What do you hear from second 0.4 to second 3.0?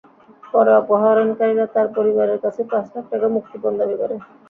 পরে অপহরণকারীরা তার পরিবারের কাছে পাঁচ